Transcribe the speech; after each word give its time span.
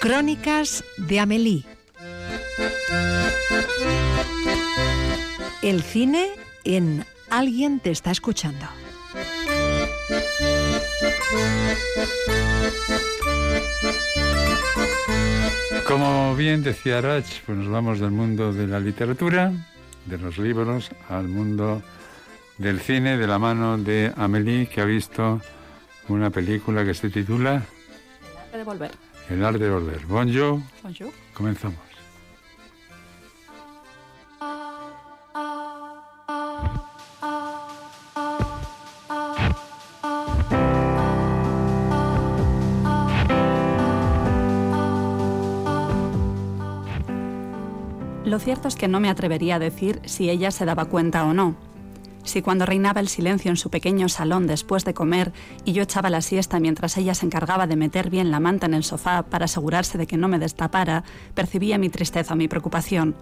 Crónicas 0.00 0.84
de 0.96 1.20
Amélie. 1.20 1.64
El 5.62 5.82
cine 5.82 6.30
en 6.64 7.04
Alguien 7.28 7.80
te 7.80 7.90
está 7.90 8.12
escuchando. 8.12 8.66
Como 15.86 16.34
bien 16.36 16.62
decía 16.62 17.00
Rach, 17.00 17.26
pues 17.44 17.58
nos 17.58 17.68
vamos 17.68 18.00
del 18.00 18.10
mundo 18.10 18.52
de 18.52 18.66
la 18.66 18.80
literatura, 18.80 19.52
de 20.04 20.18
los 20.18 20.38
libros, 20.38 20.90
al 21.08 21.28
mundo 21.28 21.82
del 22.58 22.80
cine 22.80 23.16
de 23.16 23.26
la 23.26 23.38
mano 23.38 23.76
de 23.78 24.12
Amélie, 24.16 24.66
que 24.66 24.80
ha 24.80 24.84
visto 24.84 25.40
una 26.08 26.30
película 26.30 26.84
que 26.84 26.94
se 26.94 27.10
titula 27.10 27.62
El 28.22 28.38
arte 28.38 28.58
de 28.58 28.64
volver. 28.64 28.90
El 29.28 29.44
arte 29.44 29.64
de 29.64 29.70
volver. 29.70 30.06
Bonjour. 30.06 30.60
Bonjour. 30.82 31.10
Comenzamos. 31.34 31.78
Lo 48.24 48.40
cierto 48.40 48.66
es 48.68 48.74
que 48.74 48.88
no 48.88 49.00
me 49.00 49.08
atrevería 49.08 49.54
a 49.54 49.58
decir 49.58 50.00
si 50.04 50.28
ella 50.28 50.50
se 50.50 50.64
daba 50.64 50.86
cuenta 50.86 51.24
o 51.24 51.32
no. 51.32 51.54
Si 52.26 52.42
cuando 52.42 52.66
reinaba 52.66 53.00
el 53.00 53.06
silencio 53.06 53.52
en 53.52 53.56
su 53.56 53.70
pequeño 53.70 54.08
salón 54.08 54.48
después 54.48 54.84
de 54.84 54.94
comer 54.94 55.32
y 55.64 55.72
yo 55.72 55.84
echaba 55.84 56.10
la 56.10 56.20
siesta 56.20 56.58
mientras 56.58 56.96
ella 56.96 57.14
se 57.14 57.24
encargaba 57.24 57.68
de 57.68 57.76
meter 57.76 58.10
bien 58.10 58.32
la 58.32 58.40
manta 58.40 58.66
en 58.66 58.74
el 58.74 58.82
sofá 58.82 59.22
para 59.22 59.44
asegurarse 59.44 59.96
de 59.96 60.08
que 60.08 60.16
no 60.16 60.26
me 60.26 60.40
destapara, 60.40 61.04
percibía 61.34 61.78
mi 61.78 61.88
tristeza, 61.88 62.34
mi 62.34 62.48
preocupación. 62.48 63.14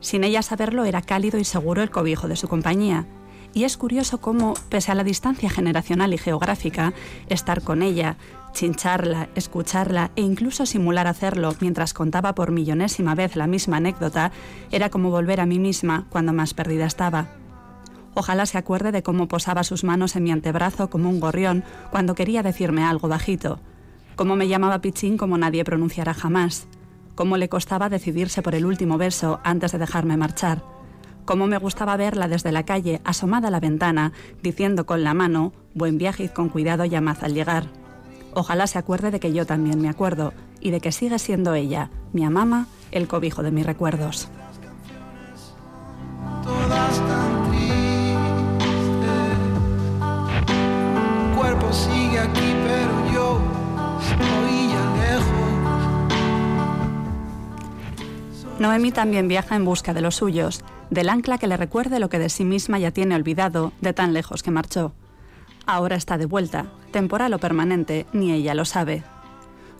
Sin 0.00 0.24
ella 0.24 0.42
saberlo, 0.42 0.84
era 0.84 1.00
cálido 1.00 1.38
y 1.38 1.44
seguro 1.44 1.80
el 1.80 1.90
cobijo 1.90 2.26
de 2.26 2.34
su 2.34 2.48
compañía. 2.48 3.06
Y 3.54 3.62
es 3.62 3.76
curioso 3.76 4.18
cómo, 4.18 4.54
pese 4.68 4.90
a 4.90 4.96
la 4.96 5.04
distancia 5.04 5.48
generacional 5.48 6.12
y 6.12 6.18
geográfica, 6.18 6.94
estar 7.28 7.62
con 7.62 7.82
ella, 7.82 8.16
chincharla, 8.52 9.28
escucharla 9.36 10.10
e 10.16 10.22
incluso 10.22 10.66
simular 10.66 11.06
hacerlo 11.06 11.54
mientras 11.60 11.94
contaba 11.94 12.34
por 12.34 12.50
millonésima 12.50 13.14
vez 13.14 13.36
la 13.36 13.46
misma 13.46 13.76
anécdota, 13.76 14.32
era 14.72 14.90
como 14.90 15.10
volver 15.10 15.40
a 15.40 15.46
mí 15.46 15.60
misma 15.60 16.06
cuando 16.10 16.32
más 16.32 16.52
perdida 16.52 16.84
estaba. 16.84 17.28
Ojalá 18.14 18.46
se 18.46 18.58
acuerde 18.58 18.92
de 18.92 19.02
cómo 19.02 19.28
posaba 19.28 19.64
sus 19.64 19.84
manos 19.84 20.16
en 20.16 20.24
mi 20.24 20.32
antebrazo 20.32 20.90
como 20.90 21.08
un 21.10 21.20
gorrión 21.20 21.64
cuando 21.90 22.14
quería 22.14 22.42
decirme 22.42 22.84
algo 22.84 23.08
bajito, 23.08 23.60
cómo 24.16 24.34
me 24.34 24.48
llamaba 24.48 24.80
Pichín 24.80 25.16
como 25.16 25.38
nadie 25.38 25.64
pronunciará 25.64 26.14
jamás, 26.14 26.66
cómo 27.14 27.36
le 27.36 27.48
costaba 27.48 27.88
decidirse 27.88 28.42
por 28.42 28.54
el 28.54 28.66
último 28.66 28.98
beso 28.98 29.40
antes 29.44 29.72
de 29.72 29.78
dejarme 29.78 30.16
marchar, 30.16 30.62
cómo 31.24 31.46
me 31.46 31.58
gustaba 31.58 31.96
verla 31.96 32.26
desde 32.26 32.52
la 32.52 32.64
calle 32.64 33.00
asomada 33.04 33.48
a 33.48 33.50
la 33.50 33.60
ventana 33.60 34.12
diciendo 34.42 34.86
con 34.86 35.04
la 35.04 35.14
mano, 35.14 35.52
buen 35.74 35.98
viaje 35.98 36.24
y 36.24 36.28
con 36.28 36.48
cuidado 36.48 36.84
llamad 36.84 37.18
al 37.22 37.34
llegar. 37.34 37.66
Ojalá 38.34 38.66
se 38.66 38.78
acuerde 38.78 39.10
de 39.10 39.20
que 39.20 39.32
yo 39.32 39.46
también 39.46 39.80
me 39.80 39.88
acuerdo 39.88 40.32
y 40.60 40.70
de 40.70 40.80
que 40.80 40.92
sigue 40.92 41.18
siendo 41.18 41.54
ella, 41.54 41.90
mi 42.12 42.24
amama, 42.24 42.66
el 42.90 43.08
cobijo 43.08 43.42
de 43.42 43.50
mis 43.50 43.66
recuerdos. 43.66 44.28
Noemi 58.58 58.90
también 58.90 59.28
viaja 59.28 59.54
en 59.54 59.64
busca 59.64 59.94
de 59.94 60.00
los 60.00 60.16
suyos, 60.16 60.64
del 60.90 61.10
ancla 61.10 61.38
que 61.38 61.46
le 61.46 61.56
recuerde 61.56 62.00
lo 62.00 62.08
que 62.08 62.18
de 62.18 62.28
sí 62.28 62.44
misma 62.44 62.80
ya 62.80 62.90
tiene 62.90 63.14
olvidado 63.14 63.72
de 63.80 63.92
tan 63.92 64.12
lejos 64.12 64.42
que 64.42 64.50
marchó. 64.50 64.92
Ahora 65.64 65.94
está 65.94 66.18
de 66.18 66.26
vuelta, 66.26 66.66
temporal 66.90 67.32
o 67.34 67.38
permanente, 67.38 68.06
ni 68.12 68.32
ella 68.32 68.54
lo 68.54 68.64
sabe. 68.64 69.04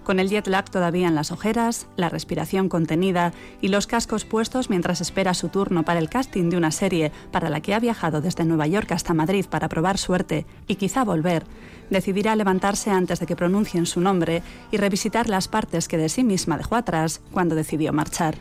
Con 0.05 0.21
el 0.21 0.31
jet 0.31 0.47
lag 0.47 0.71
todavía 0.71 1.09
en 1.09 1.17
las 1.17 1.33
ojeras, 1.33 1.89
la 1.97 2.09
respiración 2.09 2.69
contenida 2.69 3.33
y 3.61 3.69
los 3.69 3.87
cascos 3.87 4.25
puestos 4.25 4.71
mientras 4.71 5.01
espera 5.01 5.35
su 5.35 5.49
turno 5.49 5.83
para 5.83 5.99
el 5.99 6.09
casting 6.09 6.49
de 6.49 6.57
una 6.57 6.71
serie 6.71 7.11
para 7.33 7.51
la 7.51 7.61
que 7.61 7.75
ha 7.75 7.81
viajado 7.81 8.21
desde 8.21 8.45
Nueva 8.45 8.69
York 8.69 8.93
hasta 8.93 9.13
Madrid 9.13 9.45
para 9.51 9.69
probar 9.69 9.99
suerte 9.99 10.47
y 10.67 10.77
quizá 10.77 11.05
volver, 11.05 11.45
decidirá 11.91 12.37
levantarse 12.37 12.91
antes 12.91 13.19
de 13.19 13.27
que 13.27 13.37
pronuncien 13.37 13.87
su 13.87 14.01
nombre 14.01 14.43
y 14.71 14.77
revisitar 14.77 15.29
las 15.29 15.49
partes 15.49 15.89
que 15.89 15.99
de 15.99 16.09
sí 16.09 16.23
misma 16.23 16.57
dejó 16.57 16.77
atrás 16.77 17.21
cuando 17.33 17.55
decidió 17.55 17.93
marchar. 17.93 18.39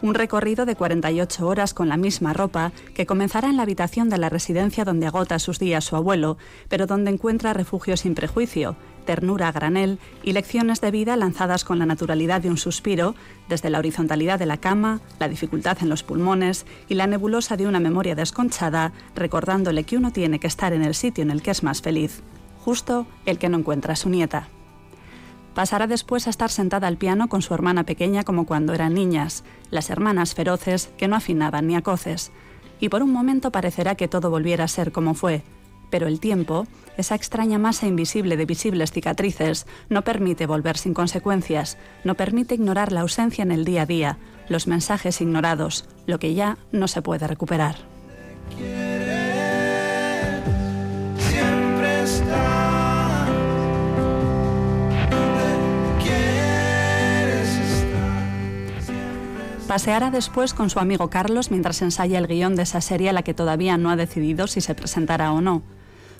Un 0.00 0.14
recorrido 0.14 0.64
de 0.64 0.76
48 0.76 1.44
horas 1.44 1.74
con 1.74 1.88
la 1.88 1.96
misma 1.96 2.32
ropa 2.32 2.70
que 2.94 3.04
comenzará 3.04 3.48
en 3.48 3.56
la 3.56 3.64
habitación 3.64 4.08
de 4.08 4.18
la 4.18 4.28
residencia 4.28 4.84
donde 4.84 5.08
agota 5.08 5.40
sus 5.40 5.58
días 5.58 5.84
su 5.84 5.96
abuelo, 5.96 6.38
pero 6.68 6.86
donde 6.86 7.10
encuentra 7.10 7.52
refugio 7.52 7.96
sin 7.96 8.14
prejuicio, 8.14 8.76
ternura 9.06 9.48
a 9.48 9.52
granel 9.52 9.98
y 10.22 10.34
lecciones 10.34 10.80
de 10.80 10.92
vida 10.92 11.16
lanzadas 11.16 11.64
con 11.64 11.80
la 11.80 11.86
naturalidad 11.86 12.40
de 12.40 12.48
un 12.48 12.58
suspiro, 12.58 13.16
desde 13.48 13.70
la 13.70 13.80
horizontalidad 13.80 14.38
de 14.38 14.46
la 14.46 14.58
cama, 14.58 15.00
la 15.18 15.28
dificultad 15.28 15.78
en 15.80 15.88
los 15.88 16.04
pulmones 16.04 16.64
y 16.88 16.94
la 16.94 17.08
nebulosa 17.08 17.56
de 17.56 17.66
una 17.66 17.80
memoria 17.80 18.14
desconchada, 18.14 18.92
recordándole 19.16 19.82
que 19.82 19.96
uno 19.96 20.12
tiene 20.12 20.38
que 20.38 20.46
estar 20.46 20.72
en 20.74 20.82
el 20.82 20.94
sitio 20.94 21.22
en 21.22 21.32
el 21.32 21.42
que 21.42 21.50
es 21.50 21.64
más 21.64 21.82
feliz, 21.82 22.22
justo 22.64 23.08
el 23.26 23.38
que 23.38 23.48
no 23.48 23.58
encuentra 23.58 23.94
a 23.94 23.96
su 23.96 24.10
nieta. 24.10 24.48
Pasará 25.58 25.88
después 25.88 26.28
a 26.28 26.30
estar 26.30 26.52
sentada 26.52 26.86
al 26.86 26.98
piano 26.98 27.28
con 27.28 27.42
su 27.42 27.52
hermana 27.52 27.82
pequeña 27.82 28.22
como 28.22 28.46
cuando 28.46 28.74
eran 28.74 28.94
niñas, 28.94 29.42
las 29.72 29.90
hermanas 29.90 30.36
feroces 30.36 30.88
que 30.96 31.08
no 31.08 31.16
afinaban 31.16 31.66
ni 31.66 31.74
a 31.74 31.82
coces. 31.82 32.30
Y 32.78 32.90
por 32.90 33.02
un 33.02 33.10
momento 33.10 33.50
parecerá 33.50 33.96
que 33.96 34.06
todo 34.06 34.30
volviera 34.30 34.62
a 34.62 34.68
ser 34.68 34.92
como 34.92 35.14
fue. 35.14 35.42
Pero 35.90 36.06
el 36.06 36.20
tiempo, 36.20 36.68
esa 36.96 37.16
extraña 37.16 37.58
masa 37.58 37.88
invisible 37.88 38.36
de 38.36 38.46
visibles 38.46 38.92
cicatrices, 38.92 39.66
no 39.88 40.02
permite 40.02 40.46
volver 40.46 40.78
sin 40.78 40.94
consecuencias, 40.94 41.76
no 42.04 42.14
permite 42.14 42.54
ignorar 42.54 42.92
la 42.92 43.00
ausencia 43.00 43.42
en 43.42 43.50
el 43.50 43.64
día 43.64 43.82
a 43.82 43.86
día, 43.86 44.18
los 44.48 44.68
mensajes 44.68 45.20
ignorados, 45.20 45.88
lo 46.06 46.20
que 46.20 46.34
ya 46.34 46.56
no 46.70 46.86
se 46.86 47.02
puede 47.02 47.26
recuperar. 47.26 47.97
Paseará 59.68 60.10
después 60.10 60.54
con 60.54 60.70
su 60.70 60.78
amigo 60.78 61.10
Carlos 61.10 61.50
mientras 61.50 61.82
ensaya 61.82 62.18
el 62.18 62.26
guion 62.26 62.56
de 62.56 62.62
esa 62.62 62.80
serie 62.80 63.10
a 63.10 63.12
la 63.12 63.22
que 63.22 63.34
todavía 63.34 63.76
no 63.76 63.90
ha 63.90 63.96
decidido 63.96 64.46
si 64.46 64.62
se 64.62 64.74
presentará 64.74 65.30
o 65.30 65.42
no. 65.42 65.62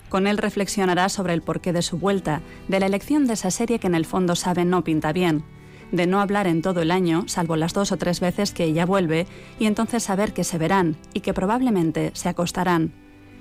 Con 0.07 0.27
él 0.27 0.37
reflexionará 0.37 1.09
sobre 1.09 1.33
el 1.33 1.41
porqué 1.41 1.73
de 1.73 1.81
su 1.81 1.97
vuelta, 1.97 2.41
de 2.67 2.79
la 2.79 2.85
elección 2.85 3.25
de 3.25 3.33
esa 3.33 3.49
serie 3.49 3.79
que 3.79 3.87
en 3.87 3.95
el 3.95 4.05
fondo 4.05 4.35
sabe 4.35 4.65
no 4.65 4.83
pinta 4.83 5.13
bien, 5.13 5.43
de 5.91 6.05
no 6.05 6.21
hablar 6.21 6.45
en 6.45 6.61
todo 6.61 6.83
el 6.83 6.91
año, 6.91 7.23
salvo 7.25 7.55
las 7.55 7.73
dos 7.73 7.91
o 7.91 7.97
tres 7.97 8.19
veces 8.19 8.51
que 8.51 8.65
ella 8.65 8.85
vuelve, 8.85 9.25
y 9.57 9.65
entonces 9.65 10.03
saber 10.03 10.31
que 10.31 10.43
se 10.43 10.59
verán 10.59 10.97
y 11.15 11.21
que 11.21 11.33
probablemente 11.33 12.11
se 12.13 12.29
acostarán, 12.29 12.93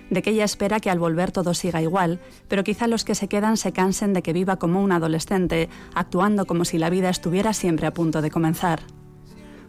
de 0.09 0.23
que 0.23 0.31
ella 0.31 0.45
espera 0.45 0.81
que 0.81 0.89
al 0.89 0.99
volver 0.99 1.33
todo 1.33 1.53
siga 1.53 1.83
igual, 1.83 2.19
pero 2.49 2.65
quizá 2.65 2.87
los 2.87 3.05
que 3.05 3.15
se 3.15 3.29
quedan 3.29 3.59
se 3.59 3.73
cansen 3.73 4.15
de 4.15 4.23
que 4.23 4.33
viva 4.33 4.57
como 4.57 4.83
un 4.83 4.93
adolescente, 4.93 5.69
actuando 5.95 6.47
como 6.47 6.65
si 6.65 6.79
la 6.79 6.89
vida 6.89 7.11
estuviera 7.11 7.53
siempre 7.53 7.87
a 7.87 7.93
punto 7.93 8.23
de 8.23 8.31
comenzar. 8.31 8.81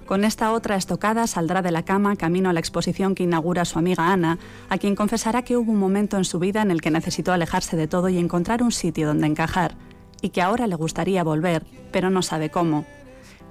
Con 0.09 0.25
esta 0.25 0.53
otra 0.53 0.75
estocada 0.75 1.27
saldrá 1.27 1.61
de 1.61 1.69
la 1.69 1.85
cama 1.85 2.15
camino 2.15 2.49
a 2.49 2.53
la 2.53 2.59
exposición 2.59 3.13
que 3.13 3.21
inaugura 3.21 3.63
su 3.63 3.77
amiga 3.77 4.11
Ana, 4.11 4.39
a 4.67 4.79
quien 4.79 4.95
confesará 4.95 5.43
que 5.43 5.55
hubo 5.55 5.71
un 5.71 5.77
momento 5.77 6.17
en 6.17 6.25
su 6.25 6.39
vida 6.39 6.63
en 6.63 6.71
el 6.71 6.81
que 6.81 6.89
necesitó 6.89 7.31
alejarse 7.31 7.77
de 7.77 7.87
todo 7.87 8.09
y 8.09 8.17
encontrar 8.17 8.63
un 8.63 8.71
sitio 8.71 9.05
donde 9.05 9.27
encajar, 9.27 9.75
y 10.19 10.29
que 10.29 10.41
ahora 10.41 10.65
le 10.65 10.73
gustaría 10.73 11.23
volver, 11.23 11.63
pero 11.91 12.09
no 12.09 12.23
sabe 12.23 12.49
cómo. 12.49 12.85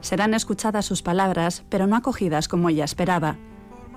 Serán 0.01 0.35
escuchadas 0.35 0.85
sus 0.85 1.01
palabras, 1.01 1.63
pero 1.69 1.87
no 1.87 1.95
acogidas 1.95 2.49
como 2.49 2.71
ella 2.71 2.85
esperaba, 2.85 3.37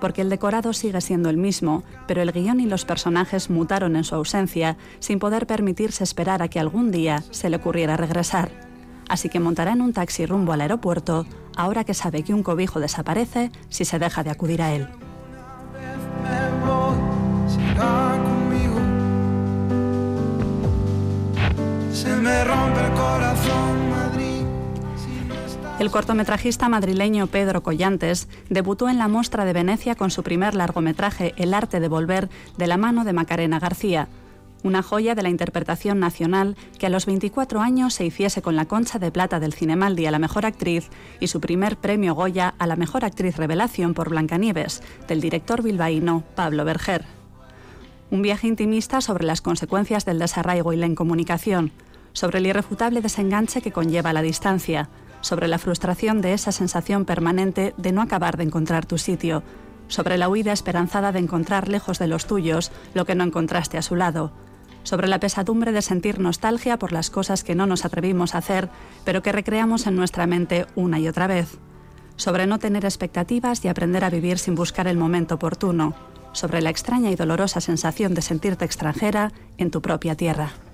porque 0.00 0.22
el 0.22 0.30
decorado 0.30 0.72
sigue 0.72 1.00
siendo 1.00 1.30
el 1.30 1.38
mismo, 1.38 1.82
pero 2.06 2.22
el 2.22 2.30
guion 2.30 2.60
y 2.60 2.66
los 2.66 2.84
personajes 2.84 3.50
mutaron 3.50 3.96
en 3.96 4.04
su 4.04 4.14
ausencia, 4.14 4.76
sin 5.00 5.18
poder 5.18 5.48
permitirse 5.48 6.04
esperar 6.04 6.42
a 6.42 6.48
que 6.48 6.60
algún 6.60 6.92
día 6.92 7.24
se 7.32 7.50
le 7.50 7.56
ocurriera 7.56 7.96
regresar 7.96 8.71
así 9.12 9.28
que 9.28 9.40
montará 9.40 9.72
en 9.72 9.82
un 9.82 9.92
taxi 9.92 10.24
rumbo 10.24 10.54
al 10.54 10.62
aeropuerto, 10.62 11.26
ahora 11.54 11.84
que 11.84 11.92
sabe 11.92 12.22
que 12.22 12.32
un 12.32 12.42
cobijo 12.42 12.80
desaparece 12.80 13.52
si 13.68 13.84
se 13.84 13.98
deja 13.98 14.24
de 14.24 14.30
acudir 14.30 14.62
a 14.62 14.72
él. 14.72 14.88
El 25.78 25.90
cortometrajista 25.90 26.70
madrileño 26.70 27.26
Pedro 27.26 27.62
Collantes 27.62 28.28
debutó 28.48 28.88
en 28.88 28.96
la 28.96 29.08
Mostra 29.08 29.44
de 29.44 29.52
Venecia 29.52 29.94
con 29.94 30.10
su 30.10 30.22
primer 30.22 30.54
largometraje 30.54 31.34
El 31.36 31.52
arte 31.52 31.80
de 31.80 31.88
volver 31.88 32.30
de 32.56 32.66
la 32.66 32.78
mano 32.78 33.04
de 33.04 33.12
Macarena 33.12 33.58
García, 33.58 34.08
una 34.62 34.82
joya 34.82 35.14
de 35.14 35.22
la 35.22 35.28
interpretación 35.28 35.98
nacional 35.98 36.56
que 36.78 36.86
a 36.86 36.90
los 36.90 37.06
24 37.06 37.60
años 37.60 37.94
se 37.94 38.04
hiciese 38.04 38.42
con 38.42 38.56
la 38.56 38.66
concha 38.66 38.98
de 38.98 39.10
plata 39.10 39.40
del 39.40 39.54
Cinemaldi 39.54 40.06
a 40.06 40.10
la 40.10 40.18
mejor 40.18 40.46
actriz 40.46 40.88
y 41.20 41.26
su 41.28 41.40
primer 41.40 41.76
premio 41.76 42.14
Goya 42.14 42.54
a 42.58 42.66
la 42.66 42.76
mejor 42.76 43.04
actriz 43.04 43.36
revelación 43.36 43.94
por 43.94 44.10
Blancanieves, 44.10 44.82
del 45.08 45.20
director 45.20 45.62
bilbaíno 45.62 46.22
Pablo 46.34 46.64
Berger. 46.64 47.04
Un 48.10 48.22
viaje 48.22 48.46
intimista 48.46 49.00
sobre 49.00 49.24
las 49.24 49.40
consecuencias 49.40 50.04
del 50.04 50.18
desarraigo 50.18 50.72
y 50.72 50.76
la 50.76 50.86
incomunicación, 50.86 51.72
sobre 52.12 52.38
el 52.38 52.46
irrefutable 52.46 53.00
desenganche 53.00 53.62
que 53.62 53.72
conlleva 53.72 54.12
la 54.12 54.22
distancia, 54.22 54.90
sobre 55.22 55.48
la 55.48 55.58
frustración 55.58 56.20
de 56.20 56.34
esa 56.34 56.52
sensación 56.52 57.04
permanente 57.04 57.74
de 57.76 57.92
no 57.92 58.02
acabar 58.02 58.36
de 58.36 58.44
encontrar 58.44 58.84
tu 58.84 58.98
sitio, 58.98 59.42
sobre 59.88 60.18
la 60.18 60.28
huida 60.28 60.52
esperanzada 60.52 61.12
de 61.12 61.20
encontrar 61.20 61.68
lejos 61.68 61.98
de 61.98 62.06
los 62.06 62.26
tuyos 62.26 62.70
lo 62.94 63.04
que 63.04 63.14
no 63.14 63.24
encontraste 63.24 63.78
a 63.78 63.82
su 63.82 63.96
lado, 63.96 64.32
sobre 64.82 65.08
la 65.08 65.20
pesadumbre 65.20 65.72
de 65.72 65.82
sentir 65.82 66.18
nostalgia 66.18 66.78
por 66.78 66.92
las 66.92 67.10
cosas 67.10 67.44
que 67.44 67.54
no 67.54 67.66
nos 67.66 67.84
atrevimos 67.84 68.34
a 68.34 68.38
hacer, 68.38 68.68
pero 69.04 69.22
que 69.22 69.32
recreamos 69.32 69.86
en 69.86 69.96
nuestra 69.96 70.26
mente 70.26 70.66
una 70.74 70.98
y 70.98 71.08
otra 71.08 71.26
vez, 71.26 71.58
sobre 72.16 72.46
no 72.46 72.58
tener 72.58 72.84
expectativas 72.84 73.64
y 73.64 73.68
aprender 73.68 74.04
a 74.04 74.10
vivir 74.10 74.38
sin 74.38 74.54
buscar 74.54 74.86
el 74.86 74.96
momento 74.96 75.36
oportuno, 75.36 75.94
sobre 76.32 76.62
la 76.62 76.70
extraña 76.70 77.10
y 77.10 77.16
dolorosa 77.16 77.60
sensación 77.60 78.14
de 78.14 78.22
sentirte 78.22 78.64
extranjera 78.64 79.32
en 79.58 79.70
tu 79.70 79.82
propia 79.82 80.16
tierra. 80.16 80.52